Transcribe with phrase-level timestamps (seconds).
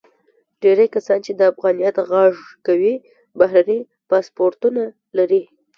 [0.61, 2.33] ډیری کسان چې د افغانیت غږ
[2.67, 2.95] کوي،
[3.39, 4.81] بهرني پاسپورتونه
[5.17, 5.41] لري.